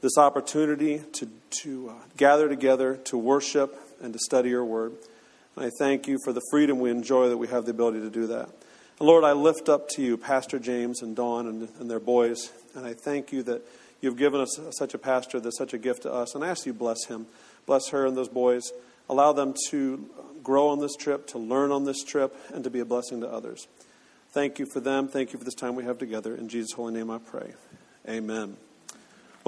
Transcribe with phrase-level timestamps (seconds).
[0.00, 1.28] this opportunity to,
[1.62, 4.92] to uh, gather together, to worship, and to study your word.
[5.56, 8.10] And I thank you for the freedom we enjoy that we have the ability to
[8.10, 8.48] do that.
[8.98, 12.50] And Lord, I lift up to you Pastor James and Dawn and, and their boys,
[12.74, 13.62] and I thank you that
[14.00, 16.34] you've given us such a pastor that's such a gift to us.
[16.34, 17.26] And I ask you bless him,
[17.66, 18.72] bless her and those boys.
[19.08, 20.08] Allow them to
[20.42, 23.28] grow on this trip, to learn on this trip, and to be a blessing to
[23.28, 23.66] others.
[24.30, 25.08] Thank you for them.
[25.08, 26.34] Thank you for this time we have together.
[26.34, 27.54] In Jesus' holy name I pray.
[28.08, 28.56] Amen.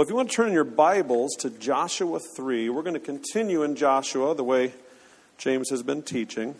[0.01, 3.01] Well, if you want to turn in your Bibles to Joshua 3, we're going to
[3.01, 4.73] continue in Joshua the way
[5.37, 6.55] James has been teaching.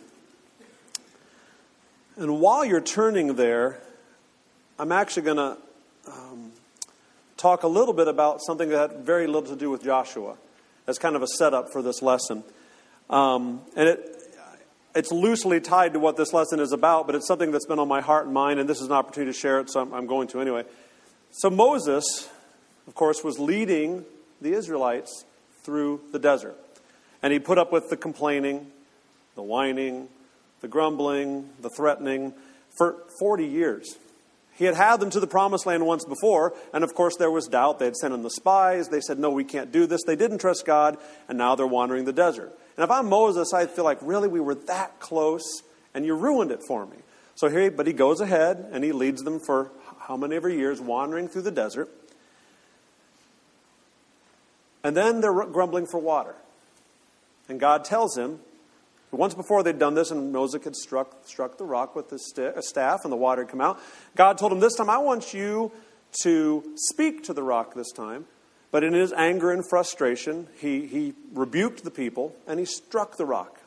[2.17, 3.79] And while you're turning there,
[4.77, 5.57] I'm actually going to
[6.07, 6.51] um,
[7.35, 10.37] talk a little bit about something that had very little to do with Joshua
[10.85, 12.43] as kind of a setup for this lesson.
[13.09, 14.21] Um, and it,
[14.93, 17.87] it's loosely tied to what this lesson is about, but it's something that's been on
[17.87, 20.05] my heart and mind, and this is an opportunity to share it, so I'm, I'm
[20.05, 20.63] going to anyway.
[21.31, 22.29] So, Moses,
[22.91, 24.03] of course, was leading
[24.41, 25.23] the Israelites
[25.63, 26.57] through the desert.
[27.23, 28.67] And he put up with the complaining,
[29.35, 30.09] the whining,
[30.59, 32.33] the grumbling, the threatening
[32.77, 33.95] for 40 years.
[34.55, 37.47] He had had them to the promised land once before, and of course there was
[37.47, 37.79] doubt.
[37.79, 38.89] They had sent in the spies.
[38.89, 40.01] They said, No, we can't do this.
[40.05, 40.97] They didn't trust God,
[41.29, 42.51] and now they're wandering the desert.
[42.75, 46.51] And if I'm Moses, I feel like, really, we were that close, and you ruined
[46.51, 46.97] it for me.
[47.35, 50.81] So here, but he goes ahead and he leads them for how many ever years
[50.81, 51.89] wandering through the desert.
[54.83, 56.35] And then they're grumbling for water.
[57.49, 58.39] And God tells him,
[59.11, 63.01] once before they'd done this, and Moses had struck, struck the rock with his staff,
[63.03, 63.79] and the water had come out.
[64.15, 65.71] God told him, This time I want you
[66.23, 68.25] to speak to the rock this time.
[68.71, 73.25] But in his anger and frustration, he, he rebuked the people and he struck the
[73.25, 73.59] rock.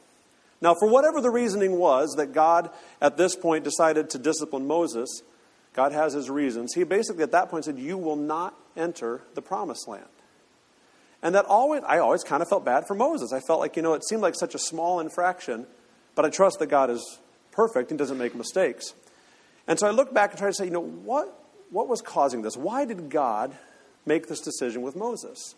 [0.62, 2.70] Now, for whatever the reasoning was that God
[3.02, 5.22] at this point decided to discipline Moses,
[5.74, 6.72] God has his reasons.
[6.72, 10.06] He basically at that point said, You will not enter the promised land.
[11.24, 13.32] And that always, I always kind of felt bad for Moses.
[13.32, 15.66] I felt like, you know, it seemed like such a small infraction,
[16.14, 17.18] but I trust that God is
[17.50, 18.94] perfect and doesn't make mistakes.
[19.66, 21.36] And so I look back and try to say, you know, what,
[21.70, 22.56] what was causing this?
[22.56, 23.56] Why did God
[24.06, 25.54] make this decision with Moses.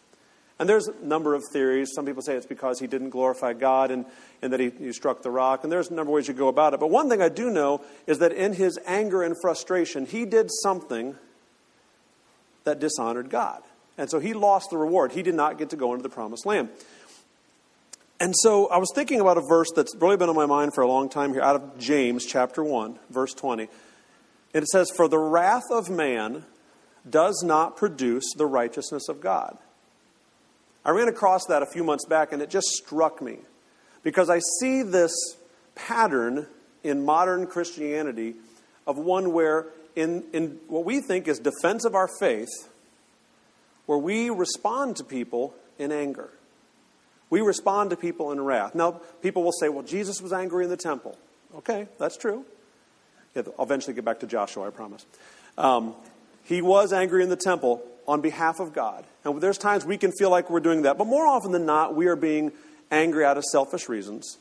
[0.58, 1.90] And there's a number of theories.
[1.94, 4.06] Some people say it's because he didn't glorify God and,
[4.40, 5.64] and that he, he struck the rock.
[5.64, 6.80] And there's a number of ways you go about it.
[6.80, 10.50] But one thing I do know is that in his anger and frustration, he did
[10.62, 11.16] something
[12.64, 13.62] that dishonored God.
[13.98, 15.12] And so he lost the reward.
[15.12, 16.68] He did not get to go into the promised land.
[18.18, 20.82] And so I was thinking about a verse that's really been on my mind for
[20.82, 23.68] a long time here out of James chapter 1, verse 20.
[24.54, 26.44] And it says, For the wrath of man
[27.08, 29.58] does not produce the righteousness of God.
[30.84, 33.38] I ran across that a few months back and it just struck me
[34.02, 35.12] because I see this
[35.74, 36.46] pattern
[36.84, 38.34] in modern Christianity
[38.86, 42.48] of one where, in, in what we think is defense of our faith,
[43.86, 46.30] where we respond to people in anger.
[47.30, 48.74] We respond to people in wrath.
[48.74, 51.16] Now, people will say, well, Jesus was angry in the temple.
[51.56, 52.44] Okay, that's true.
[53.36, 55.04] I'll eventually get back to Joshua, I promise.
[55.58, 55.94] Um,
[56.44, 59.04] he was angry in the temple on behalf of God.
[59.24, 61.94] And there's times we can feel like we're doing that, but more often than not,
[61.94, 62.52] we are being
[62.90, 64.38] angry out of selfish reasons.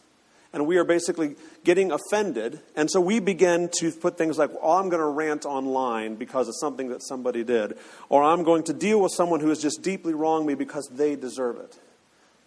[0.56, 2.62] And we are basically getting offended.
[2.76, 6.48] And so we begin to put things like, oh, I'm going to rant online because
[6.48, 7.78] of something that somebody did.
[8.10, 11.16] Or I'm going to deal with someone who has just deeply wronged me because they
[11.16, 11.78] deserve it.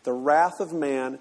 [0.03, 1.21] The wrath of man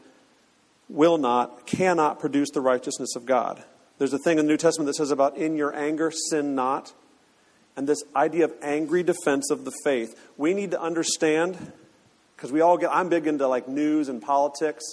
[0.89, 3.61] will not, cannot produce the righteousness of God.
[3.99, 6.93] There's a thing in the New Testament that says about in your anger, sin not
[7.77, 10.19] and this idea of angry defense of the faith.
[10.35, 11.71] We need to understand,
[12.35, 14.83] because we all get, I'm big into like news and politics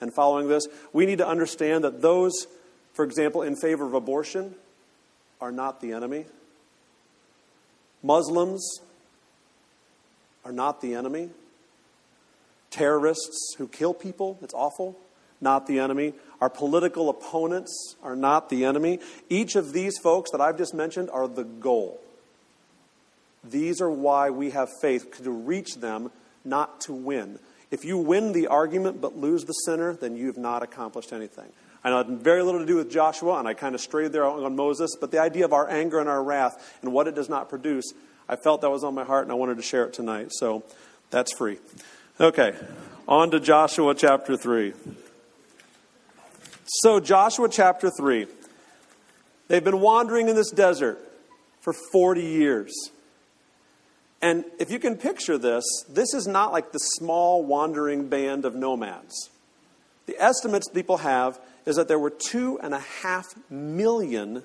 [0.00, 0.66] and following this.
[0.92, 2.46] We need to understand that those,
[2.94, 4.54] for example, in favor of abortion,
[5.40, 6.26] are not the enemy.
[8.02, 8.80] Muslims
[10.44, 11.30] are not the enemy.
[12.70, 14.96] Terrorists who kill people, it's awful,
[15.40, 16.14] not the enemy.
[16.40, 19.00] Our political opponents are not the enemy.
[19.28, 22.00] Each of these folks that I've just mentioned are the goal.
[23.42, 26.10] These are why we have faith to reach them,
[26.44, 27.38] not to win.
[27.70, 31.50] If you win the argument but lose the sinner, then you have not accomplished anything.
[31.82, 34.12] I know it had very little to do with Joshua, and I kind of strayed
[34.12, 37.14] there on Moses, but the idea of our anger and our wrath and what it
[37.14, 37.92] does not produce,
[38.28, 40.28] I felt that was on my heart, and I wanted to share it tonight.
[40.32, 40.62] So
[41.10, 41.58] that's free.
[42.20, 42.54] Okay,
[43.08, 44.74] on to Joshua chapter 3.
[46.66, 48.26] So, Joshua chapter 3.
[49.48, 51.00] They've been wandering in this desert
[51.60, 52.72] for 40 years.
[54.22, 58.54] And if you can picture this, this is not like the small wandering band of
[58.54, 59.30] nomads.
[60.06, 64.42] The estimates people have is that there were two and a half million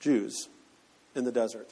[0.00, 0.48] Jews
[1.14, 1.68] in the desert.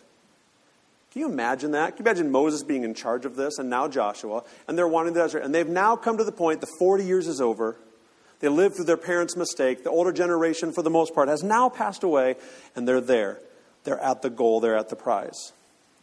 [1.12, 1.96] Can you imagine that?
[1.96, 4.42] Can you imagine Moses being in charge of this and now Joshua?
[4.66, 5.40] And they're wandering the desert.
[5.40, 7.76] And they've now come to the point, the 40 years is over.
[8.40, 9.84] They lived through their parents' mistake.
[9.84, 12.34] The older generation, for the most part, has now passed away,
[12.74, 13.38] and they're there.
[13.84, 15.52] They're at the goal, they're at the prize.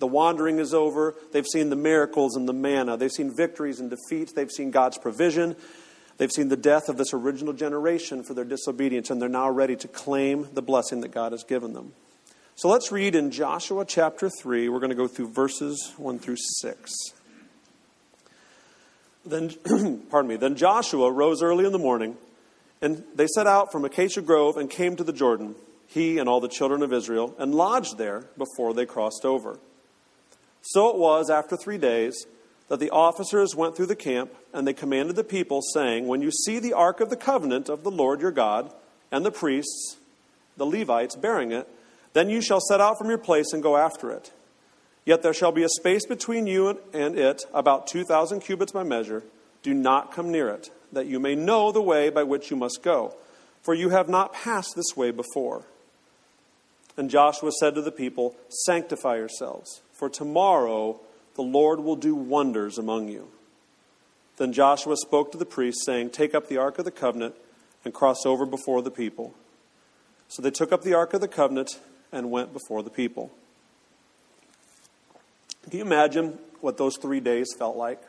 [0.02, 1.14] The wandering is over.
[1.32, 2.98] They've seen the miracles and the manna.
[2.98, 4.34] They've seen victories and defeats.
[4.34, 5.56] They've seen God's provision.
[6.18, 9.76] They've seen the death of this original generation for their disobedience, and they're now ready
[9.76, 11.94] to claim the blessing that God has given them.
[12.56, 14.70] So let's read in Joshua chapter 3.
[14.70, 16.92] We're going to go through verses 1 through 6.
[19.24, 19.52] Then,
[20.10, 22.18] pardon me, then Joshua rose early in the morning,
[22.82, 25.54] and they set out from Acacia Grove and came to the Jordan,
[25.86, 29.60] he and all the children of Israel, and lodged there before they crossed over.
[30.62, 32.26] So it was after three days
[32.68, 36.32] that the officers went through the camp, and they commanded the people, saying, When you
[36.32, 38.74] see the ark of the covenant of the Lord your God,
[39.12, 39.98] and the priests,
[40.56, 41.68] the Levites, bearing it,
[42.14, 44.32] then you shall set out from your place and go after it.
[45.06, 49.24] Yet there shall be a space between you and it, about 2,000 cubits by measure.
[49.64, 52.82] Do not come near it, that you may know the way by which you must
[52.84, 53.16] go,
[53.64, 55.64] for you have not passed this way before.
[56.98, 58.36] And Joshua said to the people,
[58.66, 61.00] Sanctify yourselves, for tomorrow
[61.36, 63.28] the Lord will do wonders among you.
[64.38, 67.36] Then Joshua spoke to the priests, saying, Take up the ark of the covenant
[67.86, 69.36] and cross over before the people.
[70.28, 71.80] So they took up the ark of the covenant
[72.12, 73.32] and went before the people.
[75.70, 78.02] Can you imagine what those three days felt like?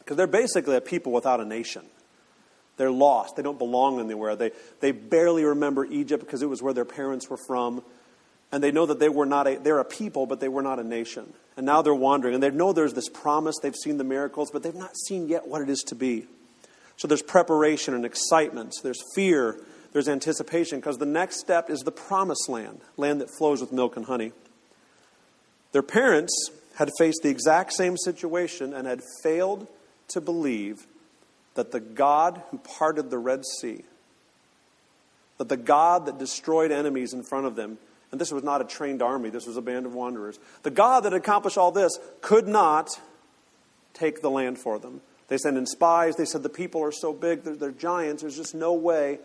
[0.00, 1.82] Because they're basically a people without a nation.
[2.76, 3.36] They're lost.
[3.36, 4.34] They don't belong anywhere.
[4.34, 4.50] They,
[4.80, 7.84] they barely remember Egypt because it was where their parents were from.
[8.50, 10.78] And they know that they were not a, they're a people, but they were not
[10.78, 11.32] a nation.
[11.56, 12.34] And now they're wandering.
[12.34, 13.56] And they know there's this promise.
[13.62, 16.26] They've seen the miracles, but they've not seen yet what it is to be.
[16.96, 18.74] So there's preparation and excitement.
[18.82, 19.60] There's fear.
[19.92, 23.96] There's anticipation because the next step is the promised land, land that flows with milk
[23.96, 24.32] and honey.
[25.72, 29.66] Their parents had faced the exact same situation and had failed
[30.08, 30.86] to believe
[31.54, 33.84] that the God who parted the Red Sea,
[35.38, 37.78] that the God that destroyed enemies in front of them,
[38.10, 40.38] and this was not a trained army, this was a band of wanderers.
[40.62, 42.88] The God that accomplished all this could not
[43.92, 45.00] take the land for them.
[45.28, 46.16] They sent in spies.
[46.16, 48.22] They said, The people are so big, they're, they're giants.
[48.22, 49.18] There's just no way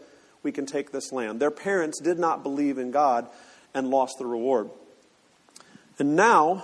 [0.44, 1.40] we can take this land.
[1.40, 3.28] Their parents did not believe in God
[3.74, 4.70] and lost the reward.
[5.98, 6.64] And now,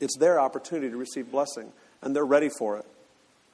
[0.00, 2.84] it's their opportunity to receive blessing, and they're ready for it.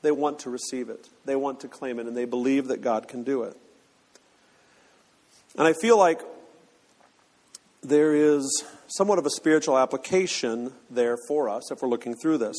[0.00, 3.06] They want to receive it, they want to claim it, and they believe that God
[3.06, 3.56] can do it.
[5.56, 6.20] And I feel like
[7.82, 12.56] there is somewhat of a spiritual application there for us if we're looking through this.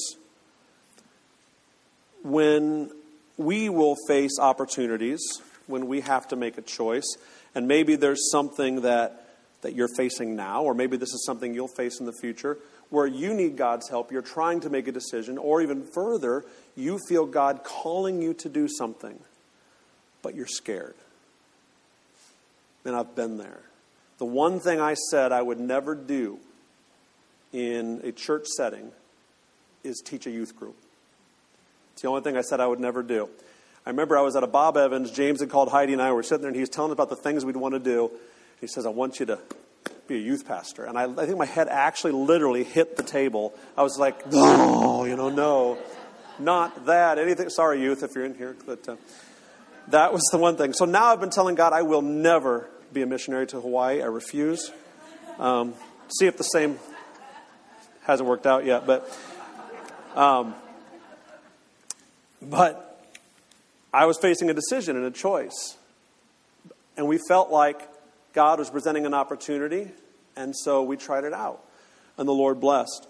[2.23, 2.91] When
[3.37, 5.21] we will face opportunities,
[5.67, 7.15] when we have to make a choice,
[7.55, 9.27] and maybe there's something that,
[9.61, 12.57] that you're facing now, or maybe this is something you'll face in the future,
[12.89, 16.43] where you need God's help, you're trying to make a decision, or even further,
[16.75, 19.19] you feel God calling you to do something,
[20.21, 20.95] but you're scared.
[22.85, 23.61] And I've been there.
[24.23, 26.39] The one thing I said I would never do
[27.51, 28.93] in a church setting
[29.83, 30.77] is teach a youth group.
[31.91, 33.27] It's the only thing I said I would never do.
[33.85, 35.11] I remember I was at a Bob Evans.
[35.11, 36.13] James had called Heidi and I.
[36.13, 38.11] were sitting there, and he was telling us about the things we'd want to do.
[38.61, 39.39] He says, I want you to
[40.07, 40.85] be a youth pastor.
[40.85, 43.53] And I, I think my head actually literally hit the table.
[43.77, 45.77] I was like, no, you know, no,
[46.39, 47.19] not that.
[47.19, 47.49] Anything.
[47.49, 48.55] Sorry, youth, if you're in here.
[48.65, 48.95] But uh,
[49.89, 50.71] that was the one thing.
[50.71, 54.01] So now I've been telling God I will never be a missionary to Hawaii.
[54.01, 54.71] I refuse.
[55.39, 55.73] Um,
[56.19, 56.77] see if the same
[58.03, 58.85] hasn't worked out yet.
[58.85, 59.09] But,
[60.15, 60.53] um,
[62.41, 63.01] but
[63.93, 65.77] I was facing a decision and a choice.
[66.95, 67.89] And we felt like
[68.33, 69.91] God was presenting an opportunity,
[70.35, 71.63] and so we tried it out.
[72.17, 73.07] And the Lord blessed.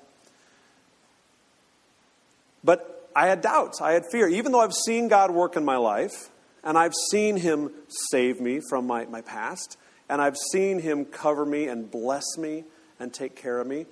[2.63, 4.27] But I had doubts, I had fear.
[4.27, 6.29] Even though I've seen God work in my life,
[6.63, 7.71] and I've seen Him
[8.09, 9.77] save me from my, my past,
[10.09, 12.63] and I've seen Him cover me and bless me
[12.99, 13.85] and take care of me,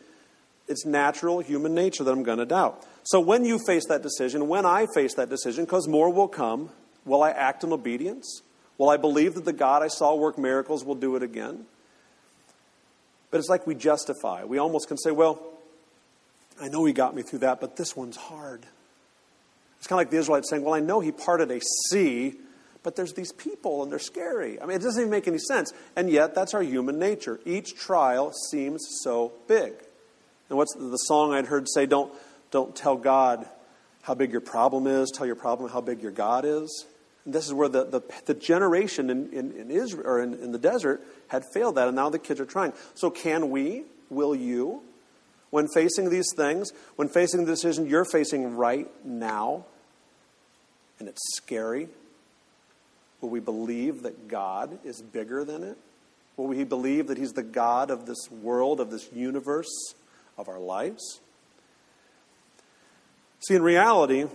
[0.67, 2.85] it's natural human nature that I'm going to doubt.
[3.03, 6.69] So when you face that decision, when I face that decision, because more will come,
[7.05, 8.41] will I act in obedience?
[8.77, 11.65] Will I believe that the God I saw work miracles will do it again?
[13.29, 14.43] But it's like we justify.
[14.43, 15.41] We almost can say, well,
[16.61, 18.65] I know he got me through that, but this one's hard.
[19.77, 21.59] It's kind of like the Israelites saying, well, I know he parted a
[21.89, 22.35] sea,
[22.83, 24.59] but there's these people and they're scary.
[24.59, 25.71] I mean, it doesn't even make any sense.
[25.95, 27.39] And yet, that's our human nature.
[27.45, 29.73] Each trial seems so big.
[30.49, 32.11] And what's the song I'd heard say, don't,
[32.49, 33.47] don't tell God
[34.01, 36.85] how big your problem is, tell your problem how big your God is.
[37.23, 40.51] And this is where the, the, the generation in, in, in Israel, or in, in
[40.51, 42.73] the desert had failed that, and now the kids are trying.
[42.95, 44.81] So, can we, will you,
[45.51, 49.65] when facing these things, when facing the decision you're facing right now,
[50.99, 51.89] and it's scary,
[53.21, 55.77] will we believe that God is bigger than it?
[56.37, 59.93] Will we believe that He's the God of this world, of this universe,
[60.37, 61.19] of our lives?
[63.39, 64.25] See, in reality,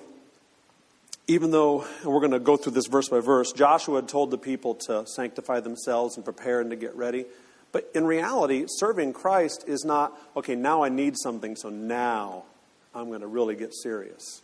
[1.29, 4.31] even though, and we're going to go through this verse by verse, Joshua had told
[4.31, 7.27] the people to sanctify themselves and prepare and to get ready.
[7.73, 12.45] But in reality, serving Christ is not, okay, now I need something, so now
[12.95, 14.43] I'm going to really get serious.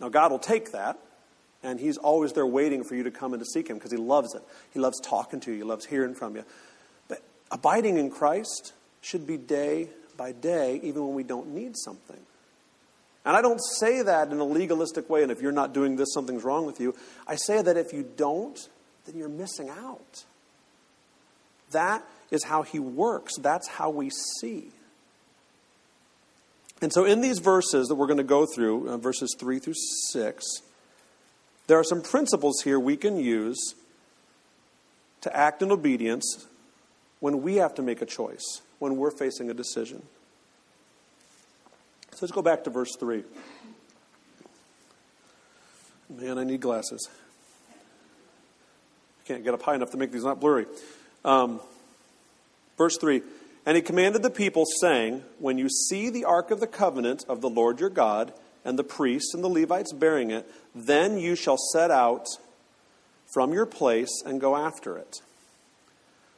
[0.00, 0.98] Now, God will take that,
[1.64, 3.96] and He's always there waiting for you to come and to seek Him because He
[3.96, 4.42] loves it.
[4.72, 6.44] He loves talking to you, He loves hearing from you.
[7.08, 12.20] But abiding in Christ should be day by day, even when we don't need something.
[13.24, 16.12] And I don't say that in a legalistic way, and if you're not doing this,
[16.12, 16.94] something's wrong with you.
[17.26, 18.58] I say that if you don't,
[19.06, 20.24] then you're missing out.
[21.70, 24.70] That is how he works, that's how we see.
[26.82, 29.74] And so, in these verses that we're going to go through, uh, verses 3 through
[30.10, 30.44] 6,
[31.66, 33.74] there are some principles here we can use
[35.22, 36.46] to act in obedience
[37.20, 40.02] when we have to make a choice, when we're facing a decision.
[42.10, 43.24] So let's go back to verse 3.
[46.10, 47.08] Man, I need glasses.
[47.70, 50.66] I can't get up high enough to make these not blurry.
[51.24, 51.60] Um,
[52.76, 53.22] verse 3
[53.64, 57.40] And he commanded the people, saying, When you see the ark of the covenant of
[57.40, 61.58] the Lord your God, and the priests and the Levites bearing it, then you shall
[61.72, 62.26] set out
[63.32, 65.20] from your place and go after it.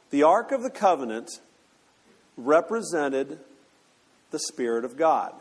[0.09, 1.39] The ark of the covenant
[2.37, 3.39] represented
[4.31, 5.33] the Spirit of God.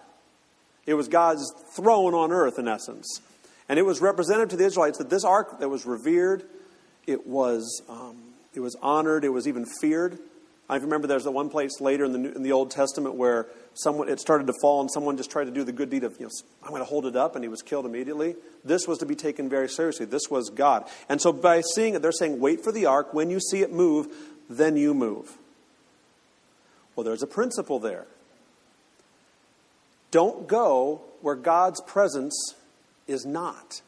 [0.87, 3.21] It was God's throne on earth, in essence.
[3.69, 6.45] And it was represented to the Israelites that this ark that was revered,
[7.07, 8.17] it was, um,
[8.55, 10.19] it was honored, it was even feared.
[10.69, 14.09] I remember there's that one place later in the, in the Old Testament where someone,
[14.09, 16.27] it started to fall and someone just tried to do the good deed of, you
[16.27, 16.33] know,
[16.63, 18.35] I'm going to hold it up, and he was killed immediately.
[18.65, 20.07] This was to be taken very seriously.
[20.07, 20.89] This was God.
[21.09, 23.15] And so by seeing it, they're saying, wait for the ark.
[23.15, 24.09] When you see it move,
[24.51, 25.39] then you move.
[26.97, 28.07] Well, there's a principle there.
[30.11, 32.55] Don't go where God's presence
[33.07, 33.83] is not.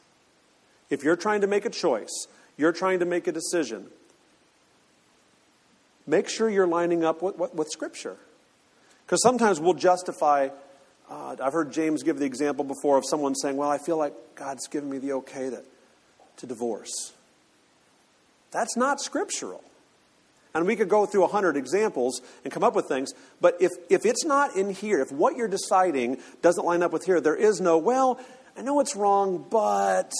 [0.90, 3.86] If you're trying to make a choice, you're trying to make a decision,
[6.08, 8.16] make sure you're lining up with, with, with Scripture.
[9.06, 10.48] Because sometimes we'll justify.
[11.08, 14.14] Uh, I've heard James give the example before of someone saying, Well, I feel like
[14.34, 15.62] God's given me the okay to,
[16.38, 17.12] to divorce.
[18.50, 19.62] That's not scriptural.
[20.54, 23.70] And we could go through a hundred examples and come up with things, but if,
[23.90, 27.36] if it's not in here, if what you're deciding doesn't line up with here, there
[27.36, 28.18] is no, well,
[28.56, 30.10] I know it's wrong, but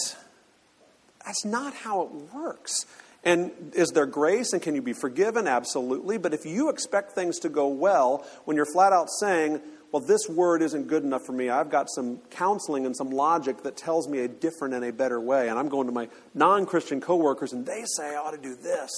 [1.25, 2.85] that's not how it works.
[3.23, 5.47] And is there grace and can you be forgiven?
[5.47, 6.17] Absolutely.
[6.17, 9.61] But if you expect things to go well when you're flat out saying,
[9.91, 11.49] well, this word isn't good enough for me.
[11.49, 15.19] I've got some counseling and some logic that tells me a different and a better
[15.19, 15.49] way.
[15.49, 18.55] And I'm going to my non Christian coworkers and they say I ought to do
[18.55, 18.91] this.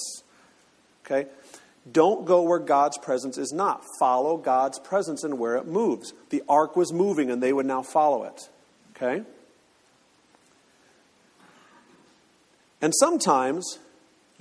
[1.04, 1.28] Okay?
[1.90, 3.82] Don't go where God's presence is not.
[3.98, 6.12] Follow God's presence and where it moves.
[6.30, 8.48] The ark was moving and they would now follow it.
[8.94, 9.24] Okay?
[12.80, 13.78] And sometimes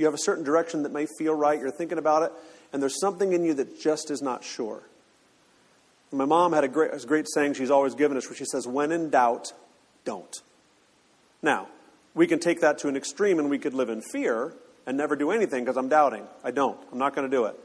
[0.02, 2.32] you have a certain direction that may feel right, you're thinking about it,
[2.74, 4.84] and there's something in you that just is not sure.
[6.12, 8.68] My mom had a great, a great saying she's always given us where she says,
[8.68, 9.54] When in doubt,
[10.04, 10.42] don't.
[11.42, 11.68] Now,
[12.14, 14.54] we can take that to an extreme and we could live in fear
[14.86, 16.26] and never do anything because I'm doubting.
[16.44, 16.78] I don't.
[16.92, 17.56] I'm not going to do it.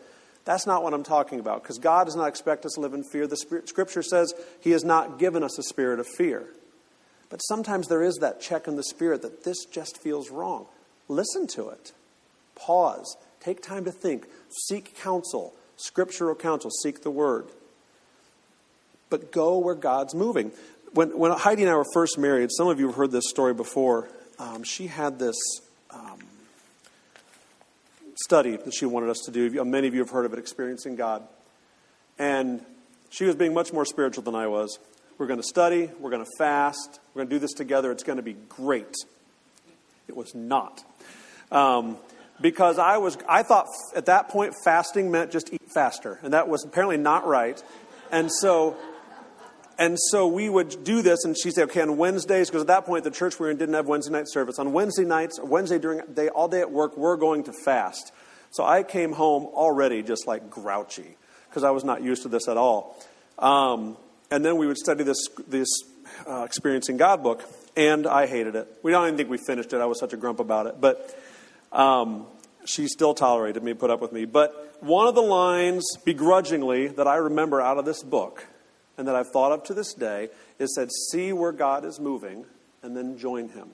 [0.45, 3.03] That's not what I'm talking about because God does not expect us to live in
[3.03, 3.27] fear.
[3.27, 6.47] The spirit, scripture says He has not given us a spirit of fear.
[7.29, 10.67] But sometimes there is that check in the spirit that this just feels wrong.
[11.09, 11.93] Listen to it.
[12.57, 13.17] Pause.
[13.41, 14.27] Take time to think.
[14.67, 16.71] Seek counsel, scriptural counsel.
[16.71, 17.47] Seek the word.
[19.09, 20.51] But go where God's moving.
[20.93, 23.55] When, when Heidi and I were first married, some of you have heard this story
[23.55, 24.09] before.
[24.39, 25.37] Um, she had this
[25.91, 26.19] um,
[28.17, 29.65] study that she wanted us to do.
[29.65, 31.23] Many of you have heard of it, Experiencing God.
[32.19, 32.65] And
[33.11, 34.79] she was being much more spiritual than I was.
[35.19, 37.91] We're going to study, we're going to fast, we're going to do this together.
[37.91, 38.95] It's going to be great.
[40.09, 40.83] It was not.
[41.51, 41.97] Um,
[42.41, 46.49] because I was, I thought at that point fasting meant just eat faster, and that
[46.49, 47.63] was apparently not right.
[48.11, 48.77] And so
[49.79, 52.87] and so we would do this, and she'd say, okay, on Wednesdays, because at that
[52.87, 54.59] point the church we were in didn't have Wednesday night service.
[54.59, 58.13] On Wednesday nights, Wednesday during day, all day at work, we're going to fast.
[58.53, 61.17] So I came home already just like grouchy,
[61.51, 62.97] because I was not used to this at all.
[63.39, 63.99] Um,
[64.31, 65.69] and then we would study this, this
[66.27, 67.45] uh, Experiencing God book,
[67.77, 68.67] and I hated it.
[68.83, 69.81] We don't even think we finished it.
[69.81, 70.81] I was such a grump about it.
[70.81, 71.15] But
[71.73, 72.27] um,
[72.65, 74.25] she still tolerated me, put up with me.
[74.25, 78.47] But one of the lines, begrudgingly, that I remember out of this book
[78.99, 82.45] and that I've thought of to this day is said, see where God is moving
[82.83, 83.69] and then join him.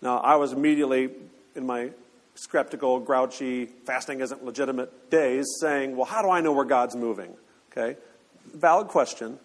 [0.00, 1.10] Now, I was immediately
[1.54, 1.90] in my
[2.34, 7.34] skeptical, grouchy, fasting isn't legitimate days saying, well, how do I know where God's moving?
[7.70, 7.98] Okay?
[8.54, 9.38] Valid question.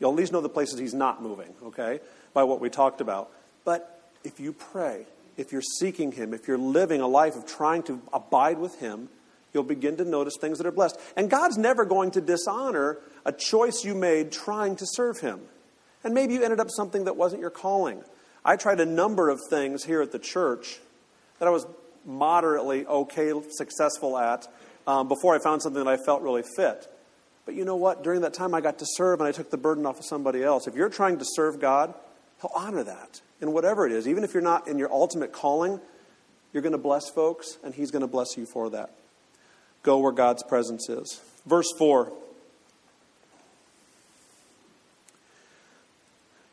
[0.00, 2.00] You'll at least know the places he's not moving, okay,
[2.32, 3.30] by what we talked about.
[3.64, 7.82] But if you pray, if you're seeking him, if you're living a life of trying
[7.84, 9.08] to abide with him,
[9.52, 10.98] you'll begin to notice things that are blessed.
[11.16, 15.40] And God's never going to dishonor a choice you made trying to serve him.
[16.02, 18.02] And maybe you ended up something that wasn't your calling.
[18.44, 20.78] I tried a number of things here at the church
[21.38, 21.66] that I was
[22.04, 24.46] moderately okay, successful at
[24.86, 26.88] um, before I found something that I felt really fit.
[27.46, 28.02] But you know what?
[28.02, 30.42] During that time, I got to serve and I took the burden off of somebody
[30.42, 30.66] else.
[30.66, 31.94] If you're trying to serve God,
[32.44, 34.06] He'll honor that in whatever it is.
[34.06, 35.80] Even if you're not in your ultimate calling,
[36.52, 38.90] you're going to bless folks and He's going to bless you for that.
[39.82, 41.22] Go where God's presence is.
[41.46, 42.12] Verse 4.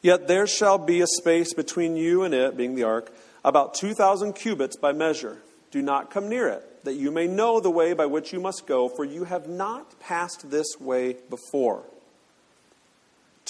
[0.01, 4.31] Yet there shall be a space between you and it, being the ark, about 2,000
[4.31, 5.39] cubits by measure.
[5.71, 8.65] Do not come near it, that you may know the way by which you must
[8.65, 11.83] go, for you have not passed this way before.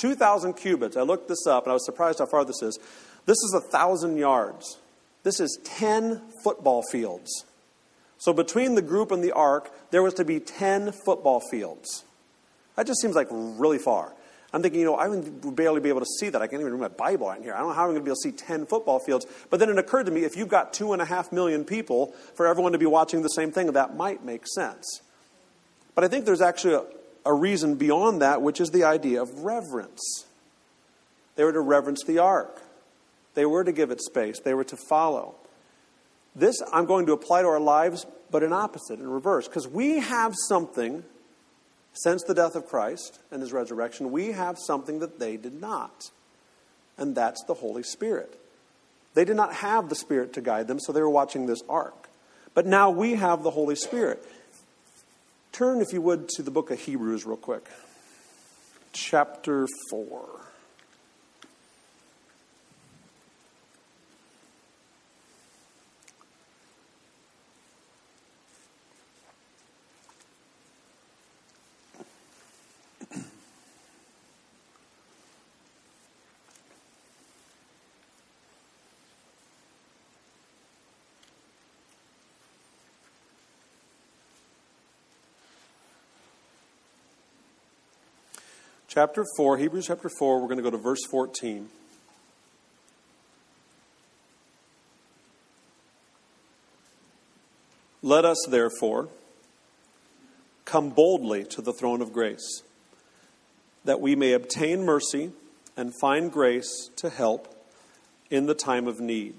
[0.02, 0.98] 2,000 cubits.
[0.98, 2.80] I looked this up and I was surprised how far this is.
[3.26, 4.80] This is a 1,000 yards.
[5.24, 7.46] This is 10 football fields.
[8.18, 12.04] So between the group and the ark, there was to be 10 football fields.
[12.76, 14.12] That just seems like really far.
[14.54, 16.42] I'm thinking, you know, I would barely be able to see that.
[16.42, 17.54] I can't even read my Bible out here.
[17.54, 19.26] I don't know how I'm going to be able to see 10 football fields.
[19.50, 22.08] But then it occurred to me if you've got two and a half million people,
[22.34, 25.02] for everyone to be watching the same thing, that might make sense.
[25.96, 26.86] But I think there's actually
[27.26, 30.26] a, reason beyond that, which is the idea of reverence.
[31.36, 32.62] They were to reverence the ark,
[33.34, 35.36] they were to give it space, they were to follow.
[36.36, 40.00] This I'm going to apply to our lives, but in opposite, in reverse, because we
[40.00, 41.04] have something
[41.94, 46.10] since the death of Christ and his resurrection, we have something that they did not,
[46.98, 48.38] and that's the Holy Spirit.
[49.14, 52.10] They did not have the Spirit to guide them, so they were watching this ark.
[52.54, 54.24] But now we have the Holy Spirit.
[55.52, 57.68] Turn, if you would, to the book of Hebrews, real quick.
[58.94, 60.51] Chapter 4.
[88.94, 91.70] Chapter 4, Hebrews chapter 4, we're going to go to verse 14.
[98.02, 99.08] Let us, therefore,
[100.66, 102.64] come boldly to the throne of grace,
[103.86, 105.32] that we may obtain mercy
[105.78, 107.48] and find grace to help
[108.30, 109.36] in the time of need.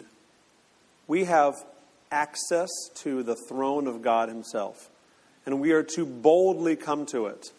[1.06, 1.62] We have
[2.10, 2.70] access
[3.02, 4.88] to the throne of God Himself,
[5.44, 7.52] and we are to boldly come to it.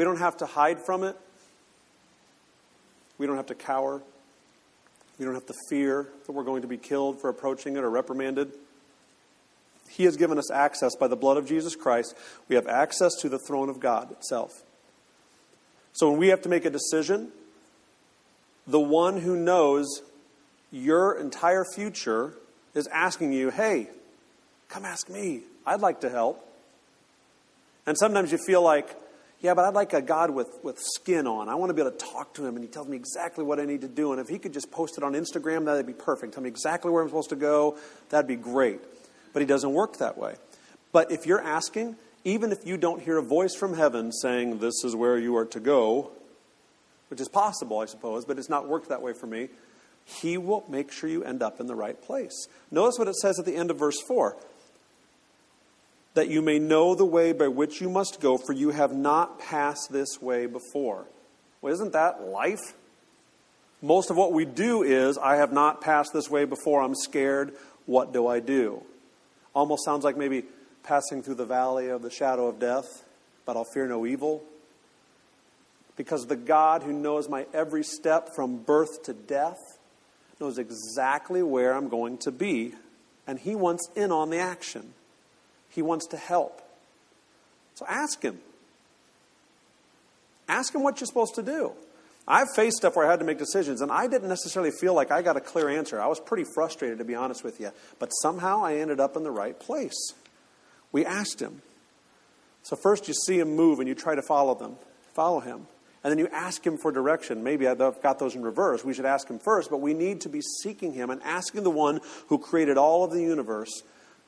[0.00, 1.14] We don't have to hide from it.
[3.18, 4.00] We don't have to cower.
[5.18, 7.90] We don't have to fear that we're going to be killed for approaching it or
[7.90, 8.50] reprimanded.
[9.90, 12.16] He has given us access by the blood of Jesus Christ.
[12.48, 14.62] We have access to the throne of God itself.
[15.92, 17.28] So when we have to make a decision,
[18.66, 20.00] the one who knows
[20.72, 22.32] your entire future
[22.72, 23.90] is asking you, hey,
[24.70, 25.42] come ask me.
[25.66, 26.42] I'd like to help.
[27.86, 28.96] And sometimes you feel like,
[29.40, 31.48] yeah, but I'd like a God with, with skin on.
[31.48, 33.58] I want to be able to talk to him and he tells me exactly what
[33.58, 34.12] I need to do.
[34.12, 36.34] And if he could just post it on Instagram, that'd be perfect.
[36.34, 37.78] Tell me exactly where I'm supposed to go.
[38.10, 38.80] That'd be great.
[39.32, 40.34] But he doesn't work that way.
[40.92, 44.84] But if you're asking, even if you don't hear a voice from heaven saying, This
[44.84, 46.10] is where you are to go,
[47.08, 49.48] which is possible, I suppose, but it's not worked that way for me,
[50.04, 52.46] he will make sure you end up in the right place.
[52.70, 54.36] Notice what it says at the end of verse 4
[56.14, 59.38] that you may know the way by which you must go, for you have not
[59.38, 61.06] passed this way before.
[61.60, 62.74] Well, isn't that life?
[63.82, 67.54] Most of what we do is, I have not passed this way before, I'm scared,
[67.86, 68.82] what do I do?
[69.54, 70.44] Almost sounds like maybe
[70.82, 73.04] passing through the valley of the shadow of death,
[73.46, 74.42] but I'll fear no evil.
[75.96, 79.58] Because the God who knows my every step from birth to death
[80.40, 82.74] knows exactly where I'm going to be,
[83.26, 84.94] and He wants in on the action.
[85.70, 86.60] He wants to help.
[87.74, 88.38] So ask Him.
[90.48, 91.72] Ask Him what you're supposed to do.
[92.28, 95.10] I've faced stuff where I had to make decisions, and I didn't necessarily feel like
[95.10, 96.00] I got a clear answer.
[96.00, 97.70] I was pretty frustrated, to be honest with you.
[97.98, 100.14] But somehow I ended up in the right place.
[100.92, 101.62] We asked Him.
[102.62, 104.76] So, first you see Him move and you try to follow them.
[105.14, 105.66] follow him.
[106.02, 107.44] And then you ask him for direction.
[107.44, 108.84] Maybe I've got those in reverse.
[108.84, 111.70] We should ask him first, but we need to be seeking him and asking the
[111.70, 113.82] one who created all of the universe.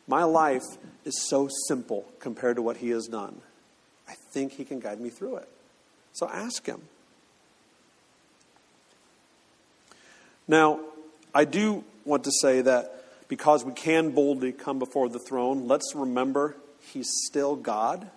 [0.07, 0.65] My life
[1.05, 3.41] is so simple compared to what he has done.
[4.09, 5.49] I think he can guide me through it.
[6.13, 6.83] So ask him.
[10.49, 10.81] Now,
[11.35, 15.95] I do want to say that because we can boldly come before the throne, let's
[15.95, 16.57] remember
[16.93, 18.11] he's still God,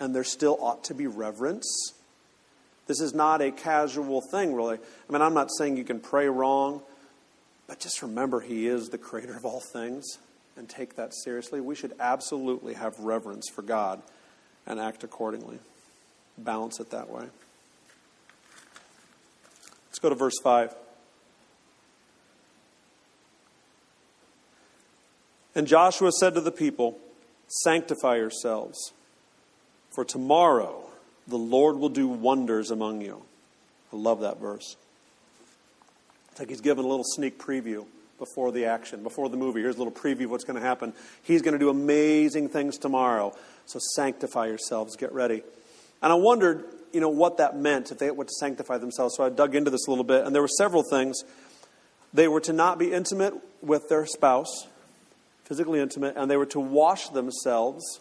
[0.00, 1.92] and there still ought to be reverence.
[2.86, 4.78] This is not a casual thing, really.
[4.78, 6.80] I mean, I'm not saying you can pray wrong,
[7.68, 10.18] but just remember he is the creator of all things
[10.56, 11.60] and take that seriously.
[11.60, 14.02] We should absolutely have reverence for God
[14.66, 15.58] and act accordingly.
[16.38, 17.24] Balance it that way.
[19.88, 20.74] Let's go to verse 5.
[25.54, 26.98] And Joshua said to the people,
[27.48, 28.92] Sanctify yourselves,
[29.94, 30.90] for tomorrow
[31.26, 33.22] the Lord will do wonders among you.
[33.92, 34.76] I love that verse.
[36.30, 37.86] It's like he's given a little sneak preview
[38.18, 39.60] before the action, before the movie.
[39.60, 40.92] Here's a little preview of what's going to happen.
[41.22, 43.34] He's going to do amazing things tomorrow.
[43.66, 45.42] So sanctify yourselves, get ready.
[46.02, 49.16] And I wondered, you know, what that meant if they were to sanctify themselves.
[49.16, 51.22] So I dug into this a little bit, and there were several things.
[52.14, 54.66] They were to not be intimate with their spouse,
[55.44, 58.00] physically intimate, and they were to wash themselves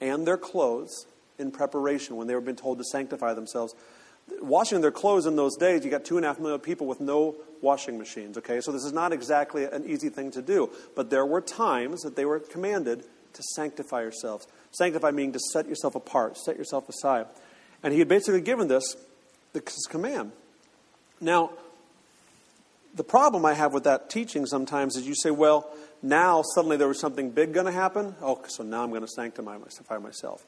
[0.00, 1.06] and their clothes
[1.38, 3.74] in preparation when they were being told to sanctify themselves.
[4.40, 7.00] Washing their clothes in those days, you got two and a half million people with
[7.00, 8.60] no washing machines, okay?
[8.60, 10.70] So this is not exactly an easy thing to do.
[10.94, 14.46] But there were times that they were commanded to sanctify yourselves.
[14.72, 17.26] Sanctify meaning to set yourself apart, set yourself aside.
[17.82, 18.96] And he had basically given this,
[19.52, 20.32] this command.
[21.20, 21.50] Now,
[22.94, 25.70] the problem I have with that teaching sometimes is you say, well,
[26.02, 28.14] now suddenly there was something big going to happen.
[28.22, 29.58] Oh, so now I'm going to sanctify
[29.98, 30.44] myself.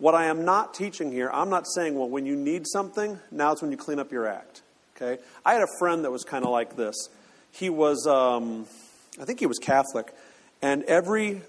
[0.00, 3.52] What I am not teaching here, I'm not saying, well, when you need something, now
[3.52, 4.62] it's when you clean up your act.
[4.96, 5.22] Okay?
[5.44, 6.96] I had a friend that was kind of like this.
[7.52, 8.66] He was, um,
[9.20, 10.14] I think he was Catholic,
[10.62, 11.42] and every,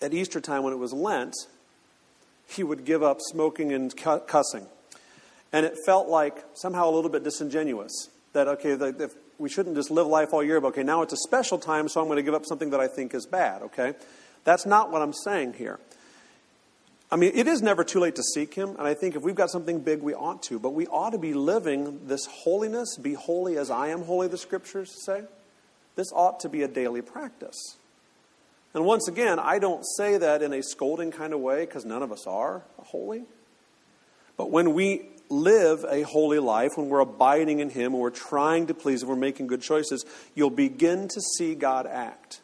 [0.00, 1.34] at Easter time when it was Lent,
[2.48, 4.66] he would give up smoking and cussing.
[5.52, 9.90] And it felt like somehow a little bit disingenuous that, okay, the, we shouldn't just
[9.90, 12.22] live life all year, but okay, now it's a special time, so I'm going to
[12.22, 13.92] give up something that I think is bad, okay?
[14.44, 15.78] That's not what I'm saying here.
[17.12, 19.34] I mean, it is never too late to seek Him, and I think if we've
[19.34, 20.58] got something big, we ought to.
[20.58, 24.38] But we ought to be living this holiness, be holy as I am holy, the
[24.38, 25.24] scriptures say.
[25.94, 27.76] This ought to be a daily practice.
[28.72, 32.02] And once again, I don't say that in a scolding kind of way, because none
[32.02, 33.24] of us are holy.
[34.38, 38.68] But when we live a holy life, when we're abiding in Him, when we're trying
[38.68, 42.40] to please Him, we're making good choices, you'll begin to see God act.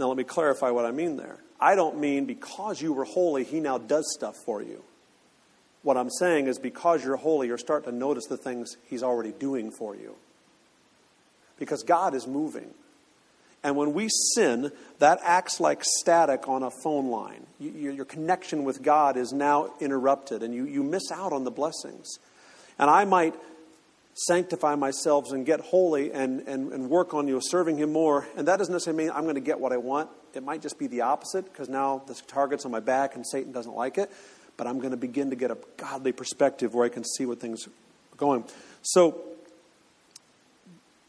[0.00, 1.38] Now, let me clarify what I mean there.
[1.60, 4.82] I don't mean because you were holy, He now does stuff for you.
[5.82, 9.32] What I'm saying is because you're holy, you're starting to notice the things He's already
[9.32, 10.14] doing for you.
[11.58, 12.70] Because God is moving.
[13.62, 17.46] And when we sin, that acts like static on a phone line.
[17.58, 21.50] You, your connection with God is now interrupted, and you, you miss out on the
[21.50, 22.18] blessings.
[22.78, 23.34] And I might
[24.14, 28.26] sanctify myself and get holy and, and, and work on you serving Him more.
[28.36, 30.10] And that doesn't necessarily mean I'm going to get what I want.
[30.34, 33.52] It might just be the opposite because now the target's on my back and Satan
[33.52, 34.10] doesn't like it.
[34.56, 37.40] But I'm going to begin to get a godly perspective where I can see what
[37.40, 38.44] things are going.
[38.82, 39.22] So,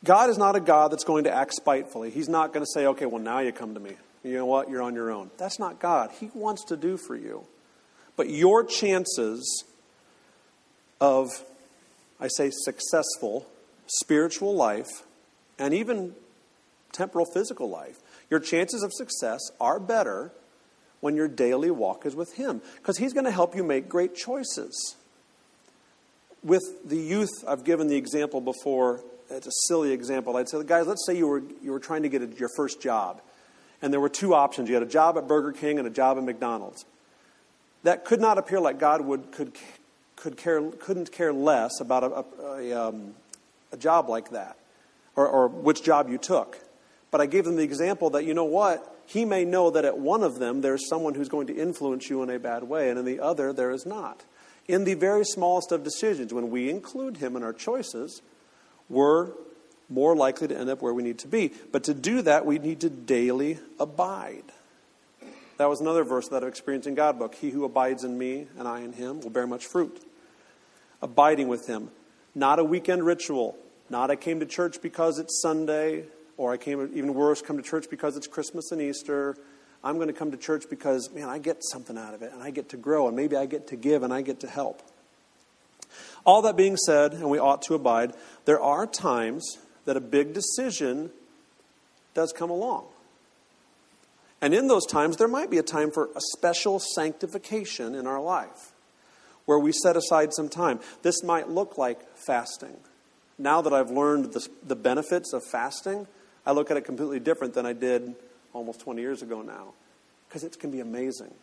[0.03, 2.09] God is not a God that's going to act spitefully.
[2.09, 3.91] He's not going to say, okay, well, now you come to me.
[4.23, 4.69] You know what?
[4.69, 5.29] You're on your own.
[5.37, 6.11] That's not God.
[6.19, 7.45] He wants to do for you.
[8.15, 9.63] But your chances
[10.99, 11.29] of,
[12.21, 13.47] I say, successful
[13.87, 15.03] spiritual life
[15.59, 16.13] and even
[16.93, 20.31] temporal physical life, your chances of success are better
[20.99, 24.15] when your daily walk is with Him because He's going to help you make great
[24.15, 24.95] choices.
[26.43, 30.35] With the youth, I've given the example before it's a silly example.
[30.37, 32.81] I'd say, guys, let's say you were, you were trying to get a, your first
[32.81, 33.21] job,
[33.81, 34.69] and there were two options.
[34.69, 36.85] You had a job at Burger King and a job at McDonald's.
[37.83, 39.53] That could not appear like God would, could,
[40.21, 43.13] could care, couldn't care less about a, a, a, um,
[43.71, 44.55] a job like that,
[45.15, 46.59] or, or which job you took.
[47.09, 48.87] But I gave them the example that, you know what?
[49.07, 52.21] He may know that at one of them there's someone who's going to influence you
[52.23, 54.23] in a bad way, and in the other there is not.
[54.67, 58.21] In the very smallest of decisions, when we include him in our choices,
[58.89, 59.31] we're
[59.89, 61.51] more likely to end up where we need to be.
[61.71, 64.43] But to do that, we need to daily abide.
[65.57, 67.35] That was another verse that I've experienced in God book.
[67.35, 70.01] He who abides in me and I in him will bear much fruit.
[71.01, 71.89] Abiding with him.
[72.35, 73.57] Not a weekend ritual.
[73.89, 76.05] Not I came to church because it's Sunday,
[76.37, 79.35] or I came, even worse, come to church because it's Christmas and Easter.
[79.83, 82.41] I'm going to come to church because, man, I get something out of it and
[82.41, 84.81] I get to grow and maybe I get to give and I get to help.
[86.25, 88.13] All that being said, and we ought to abide,
[88.45, 91.09] there are times that a big decision
[92.13, 92.85] does come along.
[94.39, 98.21] And in those times, there might be a time for a special sanctification in our
[98.21, 98.70] life
[99.51, 100.79] where we set aside some time.
[101.01, 102.77] This might look like fasting.
[103.37, 106.07] Now that I've learned the, the benefits of fasting,
[106.45, 108.15] I look at it completely different than I did
[108.53, 109.73] almost 20 years ago now
[110.29, 111.33] because it can be amazing.